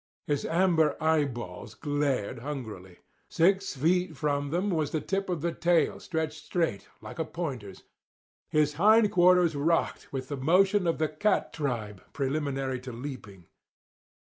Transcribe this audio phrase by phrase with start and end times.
[0.25, 2.97] His amber eyeballs glared hungrily;
[3.29, 7.83] six feet from them was the tip of the tail stretched straight, like a pointer's.
[8.49, 13.45] His hind quarters rocked with the motion of the cat tribe preliminary to leaping.